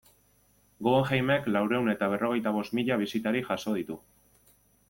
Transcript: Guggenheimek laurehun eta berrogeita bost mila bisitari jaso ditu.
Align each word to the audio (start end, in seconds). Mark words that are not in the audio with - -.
Guggenheimek 0.85 1.45
laurehun 1.57 1.93
eta 1.95 2.09
berrogeita 2.13 2.57
bost 2.57 2.75
mila 2.79 3.01
bisitari 3.05 3.47
jaso 3.51 3.75
ditu. 3.81 4.03